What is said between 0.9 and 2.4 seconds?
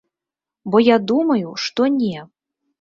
думаю, што не!